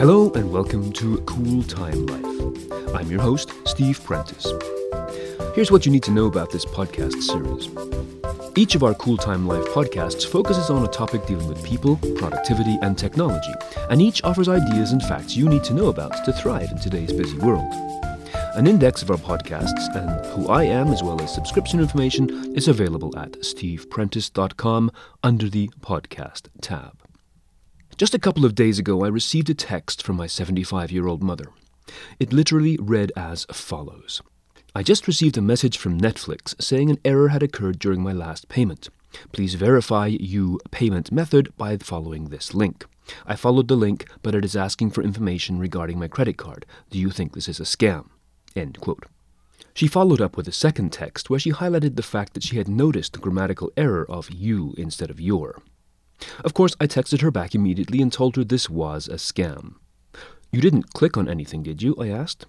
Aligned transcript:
Hello 0.00 0.32
and 0.32 0.50
welcome 0.50 0.90
to 0.94 1.18
Cool 1.26 1.62
Time 1.64 2.06
Life. 2.06 2.94
I'm 2.94 3.10
your 3.10 3.20
host, 3.20 3.52
Steve 3.66 4.02
Prentice. 4.02 4.46
Here's 5.54 5.70
what 5.70 5.84
you 5.84 5.92
need 5.92 6.04
to 6.04 6.10
know 6.10 6.24
about 6.24 6.50
this 6.50 6.64
podcast 6.64 7.20
series. 7.20 7.68
Each 8.56 8.74
of 8.74 8.82
our 8.82 8.94
Cool 8.94 9.18
Time 9.18 9.46
Life 9.46 9.66
podcasts 9.66 10.26
focuses 10.26 10.70
on 10.70 10.86
a 10.86 10.88
topic 10.88 11.26
dealing 11.26 11.48
with 11.48 11.62
people, 11.62 11.96
productivity, 12.16 12.78
and 12.80 12.96
technology, 12.96 13.52
and 13.90 14.00
each 14.00 14.24
offers 14.24 14.48
ideas 14.48 14.92
and 14.92 15.02
facts 15.02 15.36
you 15.36 15.50
need 15.50 15.64
to 15.64 15.74
know 15.74 15.88
about 15.88 16.24
to 16.24 16.32
thrive 16.32 16.70
in 16.70 16.78
today's 16.78 17.12
busy 17.12 17.36
world. 17.36 17.70
An 18.54 18.66
index 18.66 19.02
of 19.02 19.10
our 19.10 19.18
podcasts 19.18 19.94
and 19.94 20.24
who 20.28 20.48
I 20.48 20.62
am, 20.64 20.88
as 20.94 21.02
well 21.02 21.20
as 21.20 21.34
subscription 21.34 21.78
information, 21.78 22.56
is 22.56 22.68
available 22.68 23.14
at 23.18 23.32
steveprentice.com 23.32 24.92
under 25.22 25.50
the 25.50 25.68
podcast 25.82 26.48
tab. 26.62 27.09
Just 28.00 28.14
a 28.14 28.18
couple 28.18 28.46
of 28.46 28.54
days 28.54 28.78
ago, 28.78 29.04
I 29.04 29.08
received 29.08 29.50
a 29.50 29.54
text 29.54 30.02
from 30.02 30.16
my 30.16 30.26
75 30.26 30.90
year 30.90 31.06
old 31.06 31.22
mother. 31.22 31.50
It 32.18 32.32
literally 32.32 32.78
read 32.80 33.12
as 33.14 33.44
follows 33.52 34.22
I 34.74 34.82
just 34.82 35.06
received 35.06 35.36
a 35.36 35.42
message 35.42 35.76
from 35.76 36.00
Netflix 36.00 36.54
saying 36.62 36.88
an 36.88 36.98
error 37.04 37.28
had 37.28 37.42
occurred 37.42 37.78
during 37.78 38.02
my 38.02 38.14
last 38.14 38.48
payment. 38.48 38.88
Please 39.32 39.52
verify 39.52 40.06
you 40.06 40.58
payment 40.70 41.12
method 41.12 41.52
by 41.58 41.76
following 41.76 42.30
this 42.30 42.54
link. 42.54 42.86
I 43.26 43.36
followed 43.36 43.68
the 43.68 43.76
link, 43.76 44.08
but 44.22 44.34
it 44.34 44.46
is 44.46 44.56
asking 44.56 44.92
for 44.92 45.02
information 45.02 45.58
regarding 45.58 45.98
my 45.98 46.08
credit 46.08 46.38
card. 46.38 46.64
Do 46.88 46.98
you 46.98 47.10
think 47.10 47.34
this 47.34 47.50
is 47.50 47.60
a 47.60 47.64
scam? 47.64 48.06
End 48.56 48.80
quote. 48.80 49.04
She 49.74 49.86
followed 49.86 50.22
up 50.22 50.38
with 50.38 50.48
a 50.48 50.52
second 50.52 50.90
text 50.90 51.28
where 51.28 51.38
she 51.38 51.52
highlighted 51.52 51.96
the 51.96 52.02
fact 52.02 52.32
that 52.32 52.44
she 52.44 52.56
had 52.56 52.66
noticed 52.66 53.12
the 53.12 53.18
grammatical 53.18 53.70
error 53.76 54.10
of 54.10 54.30
you 54.30 54.74
instead 54.78 55.10
of 55.10 55.20
your. 55.20 55.60
Of 56.44 56.54
course, 56.54 56.74
I 56.80 56.86
texted 56.86 57.20
her 57.22 57.30
back 57.30 57.54
immediately 57.54 58.00
and 58.00 58.12
told 58.12 58.36
her 58.36 58.44
this 58.44 58.68
was 58.68 59.08
a 59.08 59.14
scam. 59.14 59.74
You 60.52 60.60
didn't 60.60 60.92
click 60.94 61.16
on 61.16 61.28
anything, 61.28 61.62
did 61.62 61.82
you? 61.82 61.94
I 61.98 62.08
asked. 62.08 62.46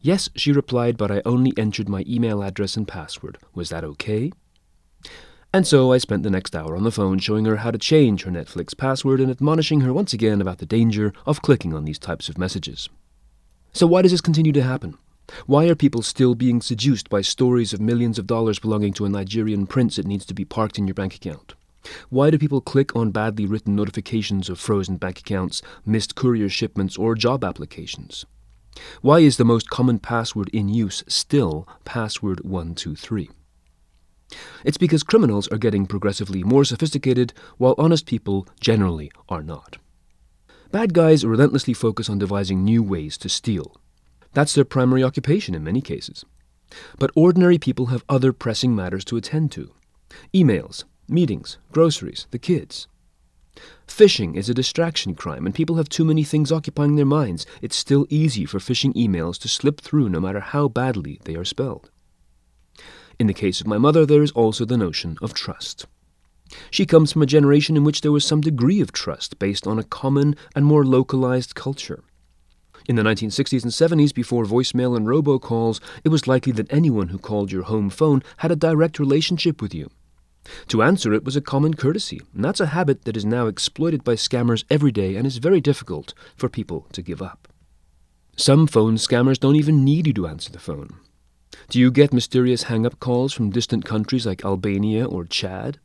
Yes, 0.00 0.28
she 0.36 0.52
replied, 0.52 0.96
but 0.96 1.10
I 1.10 1.22
only 1.24 1.52
entered 1.56 1.88
my 1.88 2.04
email 2.06 2.42
address 2.42 2.76
and 2.76 2.86
password. 2.86 3.38
Was 3.54 3.70
that 3.70 3.84
okay? 3.84 4.32
And 5.52 5.66
so 5.66 5.92
I 5.92 5.98
spent 5.98 6.24
the 6.24 6.30
next 6.30 6.54
hour 6.54 6.76
on 6.76 6.82
the 6.82 6.90
phone 6.90 7.18
showing 7.18 7.44
her 7.44 7.56
how 7.56 7.70
to 7.70 7.78
change 7.78 8.24
her 8.24 8.30
Netflix 8.30 8.76
password 8.76 9.20
and 9.20 9.30
admonishing 9.30 9.82
her 9.82 9.92
once 9.92 10.12
again 10.12 10.40
about 10.40 10.58
the 10.58 10.66
danger 10.66 11.12
of 11.26 11.42
clicking 11.42 11.72
on 11.72 11.84
these 11.84 11.98
types 11.98 12.28
of 12.28 12.38
messages. 12.38 12.88
So, 13.72 13.86
why 13.86 14.02
does 14.02 14.10
this 14.10 14.20
continue 14.20 14.52
to 14.52 14.62
happen? 14.62 14.98
Why 15.46 15.66
are 15.68 15.74
people 15.74 16.02
still 16.02 16.34
being 16.34 16.60
seduced 16.60 17.08
by 17.08 17.22
stories 17.22 17.72
of 17.72 17.80
millions 17.80 18.18
of 18.18 18.26
dollars 18.26 18.58
belonging 18.58 18.92
to 18.94 19.04
a 19.04 19.08
Nigerian 19.08 19.66
prince 19.66 19.96
that 19.96 20.06
needs 20.06 20.26
to 20.26 20.34
be 20.34 20.44
parked 20.44 20.76
in 20.76 20.86
your 20.86 20.94
bank 20.94 21.14
account? 21.14 21.54
Why 22.08 22.30
do 22.30 22.38
people 22.38 22.60
click 22.60 22.94
on 22.96 23.10
badly 23.10 23.46
written 23.46 23.76
notifications 23.76 24.48
of 24.48 24.58
frozen 24.58 24.96
bank 24.96 25.20
accounts, 25.20 25.62
missed 25.84 26.14
courier 26.14 26.48
shipments, 26.48 26.96
or 26.96 27.14
job 27.14 27.44
applications? 27.44 28.24
Why 29.02 29.20
is 29.20 29.36
the 29.36 29.44
most 29.44 29.70
common 29.70 29.98
password 29.98 30.48
in 30.48 30.68
use 30.68 31.04
still 31.06 31.68
password 31.84 32.40
123? 32.40 33.30
It's 34.64 34.78
because 34.78 35.02
criminals 35.02 35.46
are 35.48 35.58
getting 35.58 35.86
progressively 35.86 36.42
more 36.42 36.64
sophisticated, 36.64 37.32
while 37.58 37.74
honest 37.78 38.06
people 38.06 38.48
generally 38.60 39.12
are 39.28 39.42
not. 39.42 39.78
Bad 40.72 40.92
guys 40.92 41.24
relentlessly 41.24 41.74
focus 41.74 42.08
on 42.08 42.18
devising 42.18 42.64
new 42.64 42.82
ways 42.82 43.16
to 43.18 43.28
steal. 43.28 43.76
That's 44.32 44.54
their 44.54 44.64
primary 44.64 45.04
occupation 45.04 45.54
in 45.54 45.62
many 45.62 45.80
cases. 45.80 46.24
But 46.98 47.12
ordinary 47.14 47.58
people 47.58 47.86
have 47.86 48.04
other 48.08 48.32
pressing 48.32 48.74
matters 48.74 49.04
to 49.04 49.16
attend 49.16 49.52
to 49.52 49.72
emails, 50.32 50.84
meetings, 51.08 51.58
groceries, 51.72 52.26
the 52.30 52.38
kids. 52.38 52.88
Phishing 53.86 54.36
is 54.36 54.48
a 54.48 54.54
distraction 54.54 55.14
crime, 55.14 55.46
and 55.46 55.54
people 55.54 55.76
have 55.76 55.88
too 55.88 56.04
many 56.04 56.24
things 56.24 56.50
occupying 56.50 56.96
their 56.96 57.04
minds. 57.04 57.46
It's 57.62 57.76
still 57.76 58.06
easy 58.10 58.44
for 58.46 58.58
phishing 58.58 58.94
emails 58.94 59.38
to 59.40 59.48
slip 59.48 59.80
through 59.80 60.08
no 60.08 60.20
matter 60.20 60.40
how 60.40 60.68
badly 60.68 61.20
they 61.24 61.36
are 61.36 61.44
spelled. 61.44 61.90
In 63.18 63.28
the 63.28 63.34
case 63.34 63.60
of 63.60 63.66
my 63.66 63.78
mother, 63.78 64.04
there 64.04 64.22
is 64.22 64.32
also 64.32 64.64
the 64.64 64.76
notion 64.76 65.16
of 65.22 65.34
trust. 65.34 65.86
She 66.70 66.84
comes 66.84 67.12
from 67.12 67.22
a 67.22 67.26
generation 67.26 67.76
in 67.76 67.84
which 67.84 68.00
there 68.00 68.12
was 68.12 68.24
some 68.24 68.40
degree 68.40 68.80
of 68.80 68.92
trust 68.92 69.38
based 69.38 69.66
on 69.66 69.78
a 69.78 69.84
common 69.84 70.36
and 70.54 70.66
more 70.66 70.84
localized 70.84 71.54
culture. 71.54 72.02
In 72.86 72.96
the 72.96 73.02
1960s 73.02 73.62
and 73.62 73.72
70s, 73.72 74.12
before 74.12 74.44
voicemail 74.44 74.96
and 74.96 75.06
robocalls, 75.06 75.80
it 76.02 76.10
was 76.10 76.26
likely 76.26 76.52
that 76.52 76.72
anyone 76.72 77.08
who 77.08 77.18
called 77.18 77.50
your 77.50 77.62
home 77.62 77.88
phone 77.88 78.22
had 78.38 78.50
a 78.50 78.56
direct 78.56 78.98
relationship 78.98 79.62
with 79.62 79.74
you. 79.74 79.90
To 80.68 80.82
answer 80.82 81.12
it 81.12 81.24
was 81.24 81.36
a 81.36 81.40
common 81.40 81.74
courtesy, 81.74 82.20
and 82.34 82.44
that's 82.44 82.60
a 82.60 82.66
habit 82.66 83.04
that 83.04 83.16
is 83.16 83.24
now 83.24 83.46
exploited 83.46 84.04
by 84.04 84.14
scammers 84.14 84.64
every 84.70 84.92
day 84.92 85.16
and 85.16 85.26
is 85.26 85.38
very 85.38 85.60
difficult 85.60 86.14
for 86.36 86.48
people 86.48 86.86
to 86.92 87.02
give 87.02 87.22
up. 87.22 87.48
Some 88.36 88.66
phone 88.66 88.96
scammers 88.96 89.38
don't 89.38 89.56
even 89.56 89.84
need 89.84 90.06
you 90.06 90.12
to 90.14 90.26
answer 90.26 90.50
the 90.50 90.58
phone. 90.58 90.96
Do 91.68 91.78
you 91.78 91.90
get 91.90 92.12
mysterious 92.12 92.64
hang 92.64 92.84
up 92.84 92.98
calls 93.00 93.32
from 93.32 93.50
distant 93.50 93.84
countries 93.84 94.26
like 94.26 94.44
Albania 94.44 95.06
or 95.06 95.24
Chad? 95.24 95.78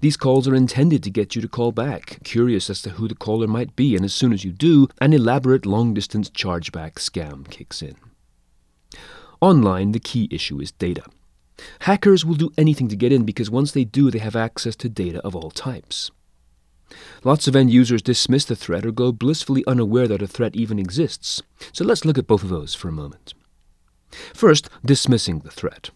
These 0.00 0.16
calls 0.16 0.46
are 0.48 0.54
intended 0.54 1.02
to 1.04 1.10
get 1.10 1.34
you 1.34 1.42
to 1.42 1.48
call 1.48 1.72
back, 1.72 2.18
curious 2.24 2.68
as 2.68 2.82
to 2.82 2.90
who 2.90 3.08
the 3.08 3.14
caller 3.14 3.46
might 3.46 3.74
be, 3.76 3.96
and 3.96 4.04
as 4.04 4.12
soon 4.12 4.32
as 4.32 4.44
you 4.44 4.52
do, 4.52 4.88
an 5.00 5.12
elaborate 5.12 5.66
long 5.66 5.94
distance 5.94 6.30
chargeback 6.30 6.94
scam 6.94 7.48
kicks 7.48 7.80
in. 7.82 7.96
Online, 9.40 9.92
the 9.92 10.00
key 10.00 10.28
issue 10.30 10.60
is 10.60 10.72
data. 10.72 11.04
Hackers 11.80 12.24
will 12.24 12.34
do 12.34 12.52
anything 12.56 12.88
to 12.88 12.96
get 12.96 13.12
in 13.12 13.24
because 13.24 13.50
once 13.50 13.72
they 13.72 13.84
do, 13.84 14.10
they 14.10 14.18
have 14.18 14.36
access 14.36 14.76
to 14.76 14.88
data 14.88 15.20
of 15.20 15.34
all 15.34 15.50
types. 15.50 16.10
Lots 17.24 17.48
of 17.48 17.56
end 17.56 17.70
users 17.70 18.02
dismiss 18.02 18.44
the 18.44 18.56
threat 18.56 18.86
or 18.86 18.92
go 18.92 19.12
blissfully 19.12 19.64
unaware 19.66 20.08
that 20.08 20.22
a 20.22 20.26
threat 20.26 20.56
even 20.56 20.78
exists. 20.78 21.42
So 21.72 21.84
let's 21.84 22.04
look 22.04 22.18
at 22.18 22.26
both 22.26 22.42
of 22.42 22.48
those 22.48 22.74
for 22.74 22.88
a 22.88 22.92
moment. 22.92 23.34
First, 24.32 24.70
dismissing 24.84 25.40
the 25.40 25.50
threat. 25.50 25.90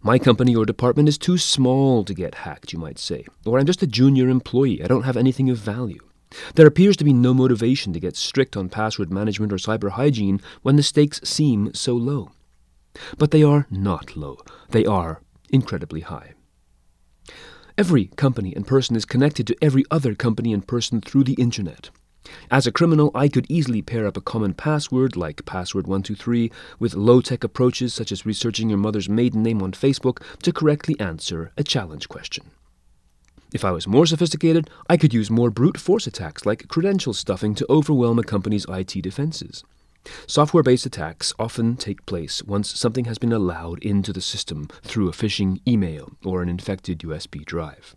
My 0.00 0.18
company 0.18 0.54
or 0.54 0.64
department 0.64 1.08
is 1.08 1.18
too 1.18 1.38
small 1.38 2.04
to 2.04 2.14
get 2.14 2.36
hacked, 2.36 2.72
you 2.72 2.78
might 2.78 2.98
say. 2.98 3.24
Or 3.44 3.58
I'm 3.58 3.66
just 3.66 3.82
a 3.82 3.86
junior 3.86 4.28
employee. 4.28 4.82
I 4.82 4.86
don't 4.86 5.02
have 5.04 5.16
anything 5.16 5.50
of 5.50 5.58
value. 5.58 6.00
There 6.54 6.66
appears 6.66 6.96
to 6.98 7.04
be 7.04 7.12
no 7.12 7.32
motivation 7.32 7.92
to 7.92 8.00
get 8.00 8.16
strict 8.16 8.56
on 8.56 8.68
password 8.68 9.12
management 9.12 9.52
or 9.52 9.56
cyber 9.56 9.90
hygiene 9.90 10.40
when 10.62 10.76
the 10.76 10.82
stakes 10.82 11.20
seem 11.24 11.72
so 11.74 11.94
low. 11.94 12.30
But 13.16 13.30
they 13.30 13.42
are 13.42 13.66
not 13.70 14.16
low, 14.16 14.38
they 14.70 14.84
are 14.84 15.20
incredibly 15.50 16.00
high. 16.00 16.34
Every 17.76 18.06
company 18.16 18.52
and 18.54 18.66
person 18.66 18.96
is 18.96 19.04
connected 19.04 19.46
to 19.46 19.56
every 19.62 19.84
other 19.90 20.14
company 20.14 20.52
and 20.52 20.66
person 20.66 21.00
through 21.00 21.24
the 21.24 21.34
internet. 21.34 21.90
As 22.50 22.66
a 22.66 22.72
criminal, 22.72 23.10
I 23.14 23.28
could 23.28 23.46
easily 23.48 23.82
pair 23.82 24.06
up 24.06 24.16
a 24.16 24.20
common 24.20 24.52
password 24.52 25.16
like 25.16 25.44
password123 25.44 26.50
with 26.78 26.94
low 26.94 27.20
tech 27.20 27.44
approaches 27.44 27.94
such 27.94 28.12
as 28.12 28.26
researching 28.26 28.68
your 28.68 28.78
mother's 28.78 29.08
maiden 29.08 29.42
name 29.42 29.62
on 29.62 29.72
Facebook 29.72 30.22
to 30.42 30.52
correctly 30.52 30.98
answer 30.98 31.52
a 31.56 31.62
challenge 31.62 32.08
question. 32.08 32.50
If 33.54 33.64
I 33.64 33.70
was 33.70 33.86
more 33.86 34.06
sophisticated, 34.06 34.68
I 34.88 34.96
could 34.96 35.14
use 35.14 35.30
more 35.30 35.50
brute 35.50 35.78
force 35.78 36.06
attacks 36.06 36.44
like 36.44 36.68
credential 36.68 37.14
stuffing 37.14 37.54
to 37.54 37.66
overwhelm 37.70 38.18
a 38.18 38.24
company's 38.24 38.66
IT 38.68 39.00
defenses. 39.02 39.64
Software 40.26 40.62
based 40.62 40.86
attacks 40.86 41.32
often 41.38 41.76
take 41.76 42.06
place 42.06 42.42
once 42.42 42.78
something 42.78 43.06
has 43.06 43.18
been 43.18 43.32
allowed 43.32 43.82
into 43.82 44.12
the 44.12 44.20
system 44.20 44.68
through 44.82 45.08
a 45.08 45.12
phishing 45.12 45.60
email 45.66 46.12
or 46.24 46.42
an 46.42 46.48
infected 46.48 46.98
USB 47.00 47.44
drive. 47.44 47.96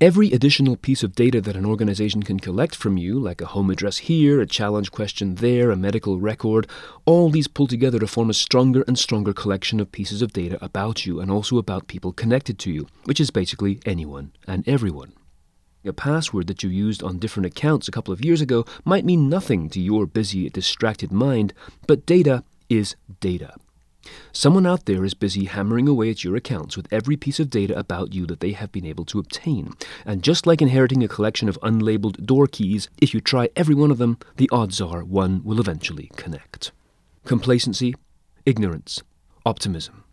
Every 0.00 0.32
additional 0.32 0.76
piece 0.76 1.02
of 1.02 1.14
data 1.14 1.42
that 1.42 1.56
an 1.56 1.66
organization 1.66 2.22
can 2.22 2.40
collect 2.40 2.74
from 2.74 2.96
you, 2.96 3.18
like 3.18 3.42
a 3.42 3.46
home 3.46 3.68
address 3.68 3.98
here, 3.98 4.40
a 4.40 4.46
challenge 4.46 4.90
question 4.90 5.34
there, 5.34 5.70
a 5.70 5.76
medical 5.76 6.18
record, 6.18 6.66
all 7.04 7.28
these 7.28 7.48
pull 7.48 7.66
together 7.66 7.98
to 7.98 8.06
form 8.06 8.30
a 8.30 8.34
stronger 8.34 8.82
and 8.88 8.98
stronger 8.98 9.34
collection 9.34 9.78
of 9.78 9.92
pieces 9.92 10.22
of 10.22 10.32
data 10.32 10.56
about 10.62 11.04
you 11.04 11.20
and 11.20 11.30
also 11.30 11.58
about 11.58 11.86
people 11.86 12.12
connected 12.12 12.58
to 12.60 12.70
you, 12.70 12.86
which 13.04 13.20
is 13.20 13.30
basically 13.30 13.78
anyone 13.84 14.32
and 14.46 14.66
everyone. 14.66 15.12
A 15.82 15.94
password 15.94 16.46
that 16.48 16.62
you 16.62 16.68
used 16.68 17.02
on 17.02 17.18
different 17.18 17.46
accounts 17.46 17.88
a 17.88 17.90
couple 17.90 18.12
of 18.12 18.22
years 18.22 18.42
ago 18.42 18.66
might 18.84 19.04
mean 19.04 19.30
nothing 19.30 19.70
to 19.70 19.80
your 19.80 20.04
busy, 20.04 20.50
distracted 20.50 21.10
mind, 21.10 21.54
but 21.86 22.04
data 22.04 22.44
is 22.68 22.96
data. 23.20 23.54
Someone 24.30 24.66
out 24.66 24.84
there 24.84 25.04
is 25.04 25.14
busy 25.14 25.46
hammering 25.46 25.88
away 25.88 26.10
at 26.10 26.22
your 26.22 26.36
accounts 26.36 26.76
with 26.76 26.86
every 26.92 27.16
piece 27.16 27.40
of 27.40 27.48
data 27.48 27.78
about 27.78 28.14
you 28.14 28.26
that 28.26 28.40
they 28.40 28.52
have 28.52 28.70
been 28.72 28.84
able 28.84 29.06
to 29.06 29.18
obtain. 29.18 29.72
And 30.04 30.22
just 30.22 30.46
like 30.46 30.60
inheriting 30.60 31.02
a 31.02 31.08
collection 31.08 31.48
of 31.48 31.60
unlabeled 31.62 32.26
door 32.26 32.46
keys, 32.46 32.90
if 33.00 33.14
you 33.14 33.20
try 33.20 33.48
every 33.56 33.74
one 33.74 33.90
of 33.90 33.98
them, 33.98 34.18
the 34.36 34.50
odds 34.52 34.82
are 34.82 35.02
one 35.02 35.42
will 35.44 35.60
eventually 35.60 36.10
connect. 36.16 36.72
Complacency, 37.24 37.94
ignorance, 38.44 39.02
optimism. 39.46 40.04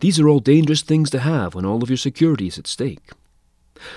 These 0.00 0.18
are 0.18 0.28
all 0.28 0.40
dangerous 0.40 0.82
things 0.82 1.10
to 1.10 1.18
have 1.20 1.54
when 1.54 1.64
all 1.64 1.82
of 1.82 1.90
your 1.90 1.96
security 1.98 2.46
is 2.46 2.58
at 2.58 2.66
stake. 2.66 3.10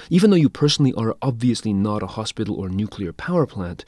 Even 0.10 0.30
though 0.30 0.38
you 0.38 0.50
personally 0.50 0.94
are 0.94 1.16
obviously 1.22 1.74
not 1.74 2.04
a 2.04 2.08
hospital 2.08 2.56
or 2.56 2.70
nuclear 2.70 3.14
power 3.14 3.46
plant, 3.46 3.86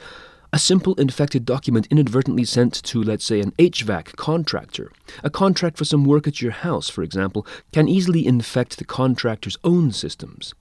a 0.51 0.59
simple 0.59 0.95
infected 0.95 1.45
document 1.45 1.88
inadvertently 1.91 2.44
sent 2.44 2.74
to, 2.83 3.03
let's 3.03 3.25
say, 3.25 3.39
an 3.39 3.51
HVAC 3.59 4.15
contractor, 4.15 4.91
a 5.24 5.30
contract 5.30 5.77
for 5.77 5.86
some 5.86 6.06
work 6.06 6.27
at 6.27 6.41
your 6.41 6.51
house, 6.51 6.89
for 6.89 7.03
example, 7.03 7.45
can 7.71 7.88
easily 7.88 8.25
infect 8.25 8.77
the 8.77 8.86
contractor's 8.86 9.57
own 9.63 9.91
systems. 9.91 10.53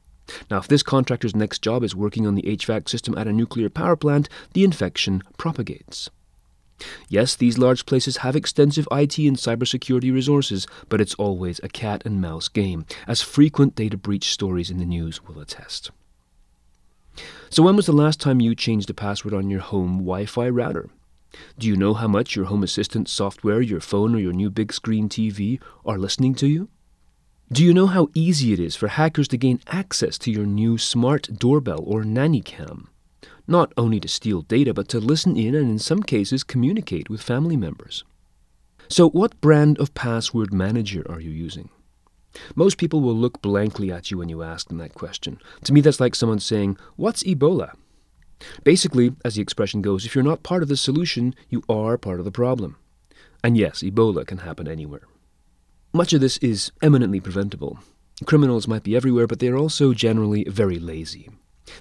Now, 0.50 0.58
if 0.58 0.68
this 0.68 0.82
contractor's 0.82 1.34
next 1.34 1.62
job 1.62 1.82
is 1.82 1.96
working 1.96 2.26
on 2.26 2.34
the 2.34 2.42
HVAC 2.42 2.88
system 2.88 3.16
at 3.16 3.26
a 3.26 3.32
nuclear 3.32 3.70
power 3.70 3.96
plant, 3.96 4.28
the 4.52 4.64
infection 4.64 5.22
propagates. 5.38 6.10
Yes, 7.08 7.34
these 7.34 7.58
large 7.58 7.86
places 7.86 8.18
have 8.18 8.36
extensive 8.36 8.86
IT 8.92 9.18
and 9.18 9.36
cybersecurity 9.36 10.12
resources, 10.12 10.66
but 10.88 11.00
it's 11.00 11.14
always 11.14 11.60
a 11.62 11.68
cat 11.68 12.02
and 12.04 12.20
mouse 12.20 12.48
game, 12.48 12.86
as 13.06 13.22
frequent 13.22 13.74
data 13.74 13.96
breach 13.96 14.30
stories 14.30 14.70
in 14.70 14.78
the 14.78 14.84
news 14.84 15.24
will 15.24 15.40
attest. 15.40 15.90
So, 17.50 17.62
when 17.62 17.76
was 17.76 17.86
the 17.86 17.92
last 17.92 18.20
time 18.20 18.40
you 18.40 18.54
changed 18.54 18.90
a 18.90 18.94
password 18.94 19.34
on 19.34 19.50
your 19.50 19.60
home 19.60 19.98
Wi 19.98 20.26
Fi 20.26 20.48
router? 20.48 20.90
Do 21.58 21.66
you 21.66 21.76
know 21.76 21.94
how 21.94 22.08
much 22.08 22.36
your 22.36 22.46
home 22.46 22.62
assistant 22.62 23.08
software, 23.08 23.60
your 23.60 23.80
phone, 23.80 24.14
or 24.14 24.18
your 24.18 24.32
new 24.32 24.50
big 24.50 24.72
screen 24.72 25.08
TV 25.08 25.60
are 25.84 25.98
listening 25.98 26.34
to 26.36 26.46
you? 26.46 26.68
Do 27.50 27.64
you 27.64 27.72
know 27.72 27.86
how 27.86 28.08
easy 28.14 28.52
it 28.52 28.60
is 28.60 28.76
for 28.76 28.88
hackers 28.88 29.28
to 29.28 29.38
gain 29.38 29.60
access 29.66 30.18
to 30.18 30.30
your 30.30 30.46
new 30.46 30.76
smart 30.76 31.28
doorbell 31.38 31.82
or 31.84 32.04
nanny 32.04 32.42
cam? 32.42 32.88
Not 33.48 33.72
only 33.76 33.98
to 34.00 34.08
steal 34.08 34.42
data, 34.42 34.74
but 34.74 34.88
to 34.88 35.00
listen 35.00 35.36
in 35.36 35.54
and 35.54 35.70
in 35.70 35.78
some 35.78 36.02
cases 36.02 36.44
communicate 36.44 37.08
with 37.10 37.22
family 37.22 37.56
members. 37.56 38.04
So, 38.88 39.08
what 39.10 39.40
brand 39.40 39.78
of 39.78 39.94
password 39.94 40.52
manager 40.52 41.04
are 41.10 41.20
you 41.20 41.30
using? 41.30 41.70
Most 42.54 42.78
people 42.78 43.00
will 43.00 43.14
look 43.14 43.40
blankly 43.42 43.90
at 43.90 44.10
you 44.10 44.18
when 44.18 44.28
you 44.28 44.42
ask 44.42 44.68
them 44.68 44.78
that 44.78 44.94
question. 44.94 45.38
To 45.64 45.72
me, 45.72 45.80
that's 45.80 46.00
like 46.00 46.14
someone 46.14 46.38
saying, 46.38 46.76
What's 46.96 47.24
Ebola? 47.24 47.72
Basically, 48.62 49.14
as 49.24 49.34
the 49.34 49.42
expression 49.42 49.82
goes, 49.82 50.06
if 50.06 50.14
you're 50.14 50.22
not 50.22 50.42
part 50.42 50.62
of 50.62 50.68
the 50.68 50.76
solution, 50.76 51.34
you 51.48 51.62
are 51.68 51.98
part 51.98 52.18
of 52.18 52.24
the 52.24 52.30
problem. 52.30 52.76
And 53.42 53.56
yes, 53.56 53.82
Ebola 53.82 54.26
can 54.26 54.38
happen 54.38 54.68
anywhere. 54.68 55.02
Much 55.92 56.12
of 56.12 56.20
this 56.20 56.36
is 56.38 56.70
eminently 56.82 57.20
preventable. 57.20 57.78
Criminals 58.26 58.68
might 58.68 58.82
be 58.82 58.96
everywhere, 58.96 59.26
but 59.26 59.38
they 59.38 59.48
are 59.48 59.56
also 59.56 59.92
generally 59.92 60.44
very 60.44 60.78
lazy. 60.78 61.30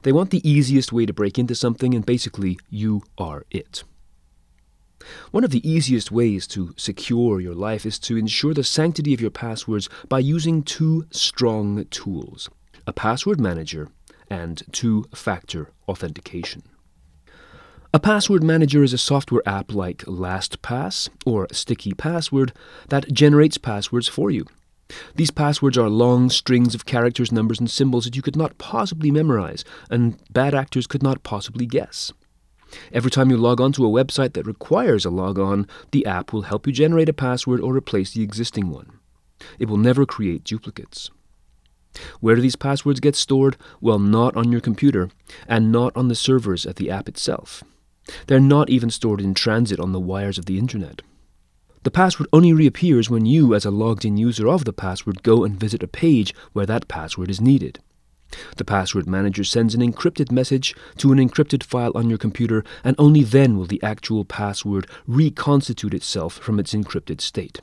They 0.03 0.11
want 0.11 0.31
the 0.31 0.47
easiest 0.47 0.91
way 0.91 1.05
to 1.05 1.13
break 1.13 1.37
into 1.37 1.55
something, 1.55 1.93
and 1.93 2.05
basically, 2.05 2.59
you 2.69 3.03
are 3.17 3.45
it. 3.51 3.83
One 5.31 5.43
of 5.43 5.51
the 5.51 5.67
easiest 5.67 6.11
ways 6.11 6.47
to 6.47 6.73
secure 6.75 7.39
your 7.39 7.55
life 7.55 7.85
is 7.85 7.99
to 7.99 8.17
ensure 8.17 8.53
the 8.53 8.63
sanctity 8.63 9.13
of 9.13 9.21
your 9.21 9.29
passwords 9.29 9.89
by 10.09 10.19
using 10.19 10.63
two 10.63 11.05
strong 11.11 11.85
tools 11.85 12.49
a 12.85 12.93
password 12.93 13.39
manager 13.39 13.89
and 14.29 14.63
two 14.71 15.05
factor 15.13 15.71
authentication. 15.89 16.63
A 17.93 17.99
password 17.99 18.43
manager 18.43 18.83
is 18.83 18.93
a 18.93 18.97
software 18.97 19.41
app 19.45 19.73
like 19.73 19.99
LastPass 20.05 21.09
or 21.25 21.47
Sticky 21.51 21.93
Password 21.93 22.53
that 22.89 23.11
generates 23.11 23.57
passwords 23.57 24.07
for 24.07 24.29
you. 24.29 24.45
These 25.15 25.31
passwords 25.31 25.77
are 25.77 25.89
long 25.89 26.29
strings 26.29 26.73
of 26.73 26.85
characters, 26.85 27.31
numbers, 27.31 27.59
and 27.59 27.69
symbols 27.69 28.05
that 28.05 28.15
you 28.15 28.21
could 28.21 28.35
not 28.35 28.57
possibly 28.57 29.11
memorize, 29.11 29.65
and 29.89 30.17
bad 30.31 30.55
actors 30.55 30.87
could 30.87 31.03
not 31.03 31.23
possibly 31.23 31.65
guess. 31.65 32.13
Every 32.91 33.11
time 33.11 33.29
you 33.29 33.37
log 33.37 33.61
on 33.61 33.71
to 33.73 33.85
a 33.85 33.89
website 33.89 34.33
that 34.33 34.45
requires 34.45 35.05
a 35.05 35.09
logon, 35.09 35.67
the 35.91 36.05
app 36.05 36.33
will 36.33 36.43
help 36.43 36.67
you 36.67 36.73
generate 36.73 37.09
a 37.09 37.13
password 37.13 37.61
or 37.61 37.75
replace 37.75 38.11
the 38.11 38.23
existing 38.23 38.69
one. 38.69 38.99
It 39.59 39.69
will 39.69 39.77
never 39.77 40.05
create 40.05 40.43
duplicates. 40.43 41.09
Where 42.19 42.35
do 42.35 42.41
these 42.41 42.55
passwords 42.55 42.99
get 42.99 43.15
stored? 43.15 43.57
Well, 43.81 43.99
not 43.99 44.35
on 44.35 44.51
your 44.51 44.61
computer, 44.61 45.09
and 45.47 45.71
not 45.71 45.95
on 45.95 46.07
the 46.07 46.15
servers 46.15 46.65
at 46.65 46.75
the 46.75 46.91
app 46.91 47.07
itself. 47.07 47.63
They're 48.27 48.39
not 48.39 48.69
even 48.69 48.89
stored 48.89 49.21
in 49.21 49.33
transit 49.33 49.79
on 49.79 49.91
the 49.91 49.99
wires 49.99 50.37
of 50.37 50.45
the 50.45 50.57
internet. 50.57 51.01
The 51.83 51.91
password 51.91 52.27
only 52.33 52.53
reappears 52.53 53.09
when 53.09 53.25
you, 53.25 53.53
as 53.53 53.65
a 53.65 53.71
logged 53.71 54.03
in 54.03 54.17
user 54.17 54.47
of 54.47 54.65
the 54.65 54.73
password, 54.73 55.23
go 55.23 55.43
and 55.43 55.59
visit 55.59 55.83
a 55.83 55.87
page 55.87 56.33
where 56.53 56.65
that 56.65 56.87
password 56.87 57.29
is 57.29 57.39
needed. 57.39 57.79
The 58.57 58.65
password 58.65 59.07
manager 59.07 59.43
sends 59.43 59.73
an 59.73 59.81
encrypted 59.81 60.31
message 60.31 60.75
to 60.97 61.11
an 61.13 61.17
encrypted 61.17 61.63
file 61.63 61.93
on 61.95 62.09
your 62.09 62.17
computer, 62.17 62.63
and 62.83 62.95
only 62.99 63.23
then 63.23 63.57
will 63.57 63.65
the 63.65 63.81
actual 63.81 64.25
password 64.25 64.87
reconstitute 65.05 65.93
itself 65.93 66.33
from 66.33 66.59
its 66.59 66.73
encrypted 66.73 67.21
state. 67.21 67.61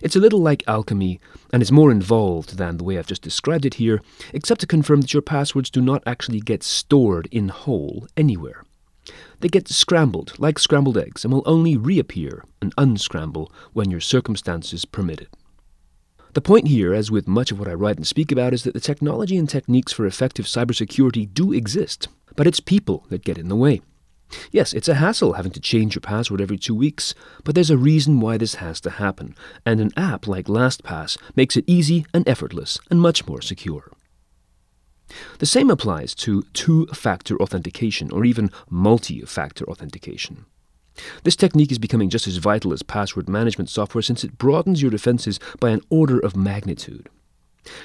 It's 0.00 0.16
a 0.16 0.20
little 0.20 0.40
like 0.40 0.62
alchemy, 0.66 1.20
and 1.52 1.60
is 1.60 1.72
more 1.72 1.90
involved 1.90 2.56
than 2.56 2.76
the 2.78 2.84
way 2.84 2.96
I've 2.96 3.08
just 3.08 3.22
described 3.22 3.66
it 3.66 3.74
here, 3.74 4.00
except 4.32 4.60
to 4.62 4.66
confirm 4.66 5.02
that 5.02 5.12
your 5.12 5.22
passwords 5.22 5.68
do 5.68 5.80
not 5.80 6.02
actually 6.06 6.40
get 6.40 6.62
stored 6.62 7.28
in 7.30 7.48
whole 7.48 8.06
anywhere. 8.16 8.64
They 9.40 9.48
get 9.48 9.68
scrambled 9.68 10.38
like 10.38 10.58
scrambled 10.58 10.98
eggs 10.98 11.24
and 11.24 11.32
will 11.32 11.42
only 11.46 11.76
reappear 11.76 12.44
and 12.62 12.72
unscramble 12.78 13.52
when 13.72 13.90
your 13.90 14.00
circumstances 14.00 14.84
permit 14.84 15.20
it. 15.20 15.28
The 16.34 16.40
point 16.40 16.66
here, 16.66 16.92
as 16.92 17.12
with 17.12 17.28
much 17.28 17.52
of 17.52 17.60
what 17.60 17.68
I 17.68 17.74
write 17.74 17.96
and 17.96 18.06
speak 18.06 18.32
about, 18.32 18.52
is 18.52 18.64
that 18.64 18.74
the 18.74 18.80
technology 18.80 19.36
and 19.36 19.48
techniques 19.48 19.92
for 19.92 20.04
effective 20.04 20.46
cybersecurity 20.46 21.32
do 21.32 21.52
exist, 21.52 22.08
but 22.34 22.46
it's 22.46 22.58
people 22.58 23.06
that 23.08 23.24
get 23.24 23.38
in 23.38 23.48
the 23.48 23.54
way. 23.54 23.82
Yes, 24.50 24.72
it's 24.72 24.88
a 24.88 24.94
hassle 24.94 25.34
having 25.34 25.52
to 25.52 25.60
change 25.60 25.94
your 25.94 26.00
password 26.00 26.40
every 26.40 26.58
two 26.58 26.74
weeks, 26.74 27.14
but 27.44 27.54
there's 27.54 27.70
a 27.70 27.76
reason 27.76 28.18
why 28.18 28.36
this 28.36 28.56
has 28.56 28.80
to 28.80 28.90
happen, 28.90 29.36
and 29.64 29.80
an 29.80 29.92
app 29.96 30.26
like 30.26 30.46
LastPass 30.46 31.18
makes 31.36 31.56
it 31.56 31.64
easy 31.68 32.04
and 32.12 32.28
effortless 32.28 32.80
and 32.90 33.00
much 33.00 33.28
more 33.28 33.40
secure. 33.40 33.92
The 35.38 35.46
same 35.46 35.70
applies 35.70 36.14
to 36.16 36.42
two 36.52 36.86
factor 36.86 37.36
authentication 37.36 38.10
or 38.10 38.24
even 38.24 38.50
multi 38.70 39.20
factor 39.22 39.64
authentication. 39.66 40.46
This 41.24 41.36
technique 41.36 41.72
is 41.72 41.78
becoming 41.78 42.08
just 42.08 42.26
as 42.26 42.36
vital 42.36 42.72
as 42.72 42.82
password 42.82 43.28
management 43.28 43.68
software 43.68 44.02
since 44.02 44.22
it 44.24 44.38
broadens 44.38 44.80
your 44.80 44.90
defenses 44.90 45.40
by 45.58 45.70
an 45.70 45.80
order 45.90 46.18
of 46.18 46.36
magnitude. 46.36 47.08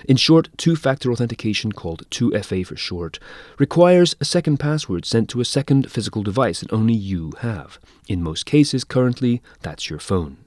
In 0.07 0.17
short, 0.17 0.49
two 0.57 0.75
factor 0.75 1.11
authentication, 1.11 1.71
called 1.71 2.09
2FA 2.09 2.65
for 2.65 2.75
short, 2.75 3.17
requires 3.57 4.15
a 4.19 4.25
second 4.25 4.57
password 4.57 5.05
sent 5.05 5.29
to 5.29 5.41
a 5.41 5.45
second 5.45 5.89
physical 5.89 6.21
device 6.21 6.59
that 6.59 6.73
only 6.73 6.93
you 6.93 7.31
have. 7.39 7.79
In 8.07 8.21
most 8.21 8.45
cases, 8.45 8.83
currently, 8.83 9.41
that's 9.61 9.89
your 9.89 9.99
phone. 9.99 10.37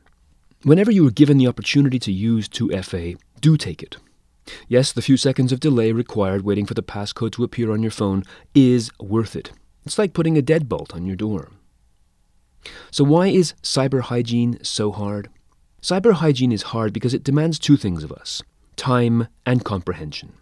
Whenever 0.65 0.93
you 0.93 1.07
are 1.09 1.13
given 1.13 1.39
the 1.39 1.47
opportunity 1.47 1.99
to 1.99 2.13
use 2.13 2.49
2FA, 2.49 3.17
do 3.41 3.57
take 3.57 3.83
it. 3.83 3.97
Yes, 4.69 4.93
the 4.93 5.03
few 5.03 5.17
seconds 5.17 5.53
of 5.53 5.61
delay 5.61 5.93
required 5.93 6.43
waiting 6.43 6.67
for 6.67 6.75
the 6.75 6.83
passcode 6.83 7.33
to 7.33 7.45
appear 7.45 7.71
on 7.71 7.83
your 7.83 7.91
phone 7.91 8.25
is 8.55 8.91
worth 8.99 9.37
it. 9.37 9.53
It's 9.85 9.99
like 9.99 10.13
putting 10.13 10.39
a 10.39 10.43
deadbolt 10.43 10.95
on 10.95 11.07
your 11.07 11.17
door. 11.17 11.51
So, 12.91 13.05
why 13.05 13.29
is 13.29 13.55
cyber 13.63 14.03
hygiene 14.03 14.59
so 14.63 14.93
hard? 14.93 15.29
Cyber 15.81 16.15
hygiene 16.15 16.53
is 16.53 16.63
hard 16.63 16.93
because 16.93 17.15
it 17.15 17.25
demands 17.25 17.59
two 17.59 17.77
things 17.77 18.05
of 18.05 18.13
us 18.13 18.43
time 18.77 19.29
and 19.45 19.65
comprehension. 19.65 20.33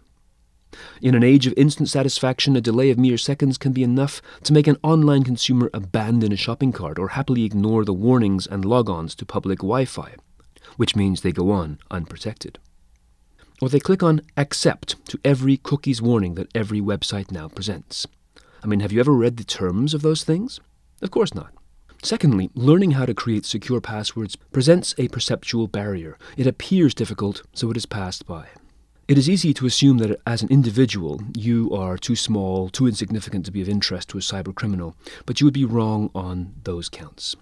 In 1.01 1.15
an 1.15 1.23
age 1.23 1.47
of 1.47 1.53
instant 1.57 1.89
satisfaction, 1.89 2.55
a 2.55 2.61
delay 2.61 2.91
of 2.91 2.97
mere 2.97 3.17
seconds 3.17 3.57
can 3.57 3.73
be 3.73 3.83
enough 3.83 4.21
to 4.43 4.53
make 4.53 4.67
an 4.67 4.77
online 4.83 5.23
consumer 5.23 5.69
abandon 5.73 6.31
a 6.31 6.37
shopping 6.37 6.71
cart 6.71 6.97
or 6.97 7.09
happily 7.09 7.43
ignore 7.43 7.83
the 7.83 7.93
warnings 7.93 8.47
and 8.47 8.63
logons 8.63 9.13
to 9.15 9.25
public 9.25 9.59
Wi 9.59 9.83
Fi, 9.85 10.15
which 10.77 10.95
means 10.95 11.21
they 11.21 11.33
go 11.33 11.51
on 11.51 11.79
unprotected 11.89 12.57
or 13.61 13.69
they 13.69 13.79
click 13.79 14.03
on 14.03 14.21
Accept 14.35 14.95
to 15.07 15.19
every 15.23 15.55
cookies 15.55 16.01
warning 16.01 16.35
that 16.35 16.49
every 16.55 16.81
website 16.81 17.31
now 17.31 17.47
presents. 17.47 18.07
I 18.63 18.67
mean, 18.67 18.81
have 18.81 18.91
you 18.91 18.99
ever 18.99 19.13
read 19.13 19.37
the 19.37 19.43
terms 19.43 19.93
of 19.93 20.01
those 20.01 20.23
things? 20.23 20.59
Of 21.01 21.11
course 21.11 21.33
not. 21.33 21.53
Secondly, 22.03 22.49
learning 22.55 22.91
how 22.91 23.05
to 23.05 23.13
create 23.13 23.45
secure 23.45 23.79
passwords 23.79 24.35
presents 24.35 24.95
a 24.97 25.07
perceptual 25.09 25.67
barrier. 25.67 26.17
It 26.35 26.47
appears 26.47 26.95
difficult, 26.95 27.43
so 27.53 27.69
it 27.69 27.77
is 27.77 27.85
passed 27.85 28.25
by. 28.25 28.47
It 29.07 29.17
is 29.17 29.29
easy 29.29 29.53
to 29.55 29.65
assume 29.65 29.99
that 29.99 30.19
as 30.25 30.41
an 30.41 30.49
individual, 30.49 31.21
you 31.35 31.69
are 31.75 31.97
too 31.97 32.15
small, 32.15 32.69
too 32.69 32.87
insignificant 32.87 33.45
to 33.45 33.51
be 33.51 33.61
of 33.61 33.69
interest 33.69 34.09
to 34.09 34.17
a 34.17 34.21
cyber 34.21 34.55
criminal, 34.55 34.95
but 35.25 35.39
you 35.39 35.45
would 35.45 35.53
be 35.53 35.65
wrong 35.65 36.09
on 36.15 36.55
those 36.63 36.89
counts. 36.89 37.35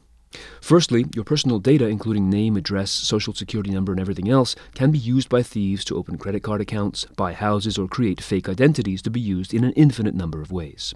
Firstly, 0.62 1.06
your 1.16 1.24
personal 1.24 1.60
data, 1.60 1.88
including 1.88 2.30
name, 2.30 2.56
address, 2.56 2.92
social 2.92 3.34
security 3.34 3.72
number, 3.72 3.92
and 3.92 4.00
everything 4.00 4.30
else, 4.30 4.56
can 4.76 4.92
be 4.92 5.00
used 5.00 5.30
by 5.30 5.42
thieves 5.42 5.84
to 5.86 5.98
open 5.98 6.18
credit 6.18 6.44
card 6.44 6.62
accounts, 6.62 7.06
buy 7.16 7.34
houses, 7.34 7.78
or 7.78 7.88
create 7.88 8.22
fake 8.22 8.48
identities 8.48 9.02
to 9.02 9.10
be 9.10 9.20
used 9.20 9.54
in 9.54 9.64
an 9.64 9.74
infinite 9.74 10.14
number 10.14 10.42
of 10.42 10.52
ways. 10.52 10.94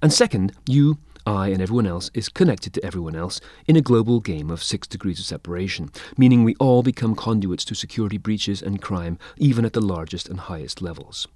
And 0.00 0.12
second, 0.12 0.52
you, 0.66 0.98
I, 1.26 1.48
and 1.48 1.60
everyone 1.60 1.86
else 1.86 2.10
is 2.14 2.28
connected 2.28 2.72
to 2.74 2.84
everyone 2.84 3.16
else 3.16 3.40
in 3.66 3.76
a 3.76 3.82
global 3.82 4.20
game 4.20 4.50
of 4.50 4.62
six 4.62 4.86
degrees 4.86 5.18
of 5.18 5.26
separation, 5.26 5.90
meaning 6.16 6.44
we 6.44 6.54
all 6.56 6.82
become 6.82 7.16
conduits 7.16 7.64
to 7.66 7.74
security 7.74 8.16
breaches 8.16 8.62
and 8.62 8.80
crime, 8.80 9.18
even 9.36 9.64
at 9.64 9.72
the 9.72 9.80
largest 9.80 10.28
and 10.28 10.40
highest 10.40 10.80
levels. 10.80 11.26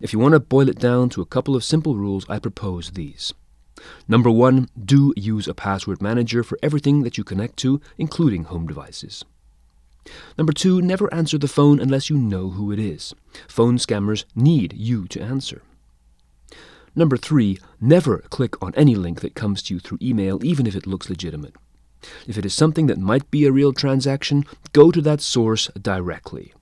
If 0.00 0.12
you 0.12 0.18
want 0.18 0.32
to 0.32 0.40
boil 0.40 0.68
it 0.68 0.78
down 0.78 1.10
to 1.10 1.20
a 1.20 1.26
couple 1.26 1.56
of 1.56 1.64
simple 1.64 1.96
rules, 1.96 2.24
I 2.28 2.38
propose 2.38 2.92
these. 2.92 3.34
Number 4.08 4.30
one, 4.30 4.68
do 4.82 5.12
use 5.16 5.48
a 5.48 5.54
password 5.54 6.02
manager 6.02 6.42
for 6.42 6.58
everything 6.62 7.02
that 7.02 7.18
you 7.18 7.24
connect 7.24 7.56
to, 7.58 7.80
including 7.98 8.44
home 8.44 8.66
devices. 8.66 9.24
Number 10.36 10.52
two, 10.52 10.82
never 10.82 11.12
answer 11.14 11.38
the 11.38 11.48
phone 11.48 11.78
unless 11.78 12.10
you 12.10 12.18
know 12.18 12.50
who 12.50 12.72
it 12.72 12.78
is. 12.78 13.14
Phone 13.48 13.78
scammers 13.78 14.24
need 14.34 14.72
you 14.72 15.06
to 15.08 15.22
answer. 15.22 15.62
Number 16.94 17.16
three, 17.16 17.58
never 17.80 18.18
click 18.18 18.60
on 18.62 18.74
any 18.74 18.94
link 18.94 19.20
that 19.20 19.34
comes 19.34 19.62
to 19.62 19.74
you 19.74 19.80
through 19.80 19.98
email, 20.02 20.44
even 20.44 20.66
if 20.66 20.74
it 20.74 20.86
looks 20.86 21.08
legitimate. 21.08 21.54
If 22.26 22.36
it 22.36 22.44
is 22.44 22.52
something 22.52 22.86
that 22.88 22.98
might 22.98 23.30
be 23.30 23.46
a 23.46 23.52
real 23.52 23.72
transaction, 23.72 24.44
go 24.72 24.90
to 24.90 25.00
that 25.02 25.20
source 25.20 25.68
directly. 25.80 26.52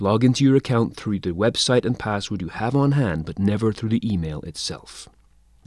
Log 0.00 0.24
into 0.24 0.44
your 0.44 0.56
account 0.56 0.96
through 0.96 1.20
the 1.20 1.30
website 1.30 1.84
and 1.84 1.98
password 1.98 2.42
you 2.42 2.48
have 2.48 2.74
on 2.74 2.92
hand, 2.92 3.24
but 3.24 3.38
never 3.38 3.72
through 3.72 3.90
the 3.90 4.12
email 4.12 4.40
itself. 4.40 5.08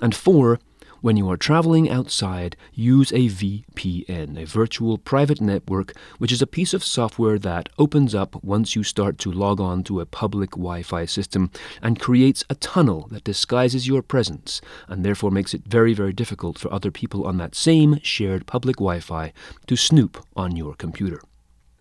And 0.01 0.13
four, 0.13 0.59
when 1.01 1.17
you 1.17 1.29
are 1.31 1.37
traveling 1.37 1.89
outside, 1.89 2.55
use 2.73 3.11
a 3.11 3.27
VPN, 3.27 4.39
a 4.39 4.45
virtual 4.45 4.99
private 4.99 5.41
network, 5.41 5.93
which 6.19 6.31
is 6.31 6.43
a 6.43 6.47
piece 6.47 6.75
of 6.75 6.83
software 6.83 7.39
that 7.39 7.69
opens 7.79 8.13
up 8.13 8.41
once 8.43 8.75
you 8.75 8.83
start 8.83 9.17
to 9.17 9.31
log 9.31 9.59
on 9.59 9.83
to 9.83 9.99
a 9.99 10.05
public 10.05 10.51
Wi 10.51 10.83
Fi 10.83 11.05
system 11.05 11.49
and 11.81 11.99
creates 11.99 12.43
a 12.51 12.55
tunnel 12.55 13.07
that 13.09 13.23
disguises 13.23 13.87
your 13.87 14.03
presence 14.03 14.61
and 14.87 15.03
therefore 15.03 15.31
makes 15.31 15.55
it 15.55 15.63
very, 15.65 15.95
very 15.95 16.13
difficult 16.13 16.59
for 16.59 16.71
other 16.71 16.91
people 16.91 17.25
on 17.25 17.37
that 17.37 17.55
same 17.55 17.99
shared 18.03 18.45
public 18.45 18.75
Wi 18.75 18.99
Fi 18.99 19.33
to 19.65 19.75
snoop 19.75 20.23
on 20.35 20.55
your 20.55 20.75
computer. 20.75 21.19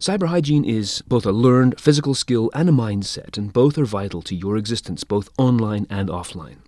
Cyber 0.00 0.28
hygiene 0.28 0.64
is 0.64 1.02
both 1.02 1.26
a 1.26 1.32
learned 1.32 1.78
physical 1.78 2.14
skill 2.14 2.50
and 2.54 2.70
a 2.70 2.72
mindset, 2.72 3.36
and 3.36 3.52
both 3.52 3.76
are 3.76 3.84
vital 3.84 4.22
to 4.22 4.34
your 4.34 4.56
existence, 4.56 5.04
both 5.04 5.28
online 5.36 5.86
and 5.90 6.08
offline. 6.08 6.60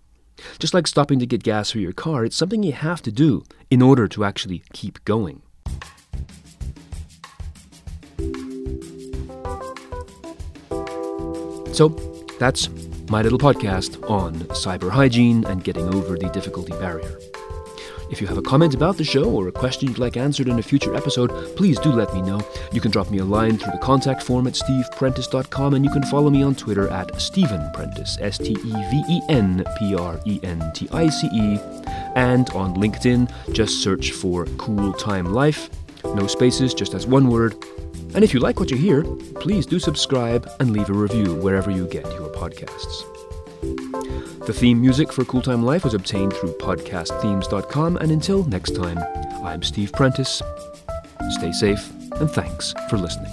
Just 0.59 0.75
like 0.75 0.87
stopping 0.87 1.19
to 1.19 1.27
get 1.27 1.43
gas 1.43 1.71
for 1.71 1.79
your 1.79 1.93
car, 1.93 2.25
it's 2.25 2.37
something 2.37 2.63
you 2.63 2.73
have 2.73 3.03
to 3.03 3.13
do 3.13 3.45
in 3.71 3.83
order 3.83 4.09
to 4.09 4.25
actually 4.25 4.63
keep 4.73 5.05
going. 5.05 5.43
So, 11.73 11.89
that's 12.39 12.69
my 13.09 13.23
little 13.23 13.39
podcast 13.39 14.09
on 14.11 14.35
cyber 14.51 14.91
hygiene 14.91 15.45
and 15.47 15.65
getting 15.65 15.93
over 15.95 16.19
the 16.19 16.29
difficulty 16.29 16.73
barrier. 16.73 17.19
If 18.13 18.21
you 18.21 18.27
have 18.27 18.37
a 18.37 18.43
comment 18.43 18.75
about 18.75 18.99
the 18.99 19.05
show 19.05 19.25
or 19.25 19.49
a 19.49 19.53
question 19.53 19.89
you'd 19.89 19.99
like 19.99 20.19
answered 20.19 20.47
in 20.47 20.59
a 20.59 20.63
future 20.63 20.95
episode, 20.95 21.31
please 21.57 21.79
do 21.79 21.89
let 21.89 22.13
me 22.13 22.21
know. 22.21 22.43
You 22.71 22.79
can 22.79 22.91
drop 22.91 23.11
me 23.11 23.19
a 23.19 23.25
line 23.25 23.57
through 23.57 23.73
the 23.73 23.79
contact 23.79 24.23
form 24.23 24.47
at 24.47 24.53
steveprentice.com 24.53 25.73
and 25.73 25.83
you 25.83 25.91
can 25.91 26.03
follow 26.03 26.29
me 26.29 26.43
on 26.43 26.55
Twitter 26.55 26.89
at 26.89 27.19
Steven 27.19 27.71
Prentice, 27.73 28.19
S 28.21 28.37
T 28.37 28.51
E 28.51 28.55
V 28.55 29.03
E 29.09 29.21
N 29.31 29.65
P 29.79 29.95
R 29.95 30.21
E 30.27 30.39
N 30.43 30.63
T 30.75 30.91
I 30.93 31.09
C 31.09 31.27
E. 31.29 31.59
And 32.15 32.51
on 32.51 32.75
LinkedIn, 32.75 33.33
just 33.55 33.83
search 33.83 34.13
for 34.13 34.45
Cool 34.59 34.93
Time 34.93 35.33
Life. 35.33 35.71
No 36.05 36.27
spaces, 36.27 36.75
just 36.75 36.93
as 36.93 37.07
one 37.07 37.29
word. 37.29 37.55
And 38.15 38.23
if 38.23 38.35
you 38.35 38.41
like 38.41 38.61
what 38.61 38.71
you 38.71 38.77
hear, 38.77 39.05
please 39.41 39.65
do 39.65 39.79
subscribe 39.79 40.47
and 40.61 40.71
leave 40.71 40.91
a 40.91 40.93
review 40.93 41.35
wherever 41.37 41.71
you 41.71 41.87
get 41.87 42.05
your 42.13 42.29
podcasts. 42.29 43.32
The 44.47 44.53
theme 44.53 44.81
music 44.81 45.13
for 45.13 45.25
Cool 45.25 45.43
Time 45.43 45.65
Life 45.65 45.85
was 45.85 45.95
obtained 45.95 46.33
through 46.33 46.53
podcastthemes.com, 46.55 47.97
and 47.97 48.11
until 48.11 48.45
next 48.45 48.75
time, 48.75 48.99
I'm 49.45 49.63
Steve 49.63 49.93
Prentice. 49.93 50.43
Stay 51.31 51.53
safe, 51.53 51.91
and 52.13 52.31
thanks 52.31 52.75
for 52.91 52.99
listening. 52.99 53.33